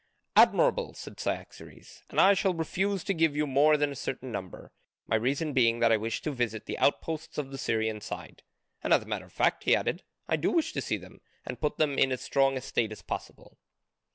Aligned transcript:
"Admirable!" 0.35 0.95
said 0.95 1.19
Cyaxares. 1.19 2.01
"And 2.09 2.19
I 2.19 2.33
shall 2.33 2.55
refuse 2.55 3.03
to 3.03 3.13
give 3.13 3.35
you 3.35 3.45
more 3.45 3.77
than 3.77 3.91
a 3.91 3.95
certain 3.95 4.31
number, 4.31 4.71
my 5.05 5.15
reason 5.15 5.53
being 5.53 5.77
that 5.79 5.91
I 5.91 5.97
wish 5.97 6.21
to 6.23 6.31
visit 6.31 6.65
the 6.65 6.75
outposts 6.79 7.37
on 7.37 7.51
the 7.51 7.57
Syrian 7.59 8.01
side. 8.01 8.41
And 8.83 8.95
as 8.95 9.03
a 9.03 9.05
matter 9.05 9.25
of 9.25 9.31
fact," 9.33 9.65
he 9.65 9.75
added, 9.75 10.01
"I 10.27 10.37
do 10.37 10.49
wish 10.49 10.73
to 10.73 10.81
see 10.81 10.97
them 10.97 11.21
and 11.45 11.61
put 11.61 11.77
them 11.77 11.99
in 11.99 12.11
as 12.11 12.21
strong 12.21 12.57
a 12.57 12.61
state 12.61 12.91
as 12.91 13.03
possible. 13.03 13.59